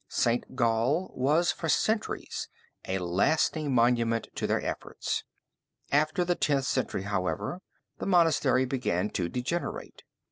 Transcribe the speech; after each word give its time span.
St. 0.09 0.55
Gall 0.55 1.11
was 1.13 1.51
for 1.51 1.69
centuries 1.69 2.47
a 2.87 2.97
lasting 2.97 3.71
monument 3.75 4.29
to 4.33 4.47
their 4.47 4.59
efforts. 4.59 5.23
After 5.91 6.25
the 6.25 6.33
Tenth 6.33 6.65
Century, 6.65 7.03
however, 7.03 7.61
the 7.99 8.07
monastery 8.07 8.65
began 8.65 9.11
to 9.11 9.29
degenerate. 9.29 10.01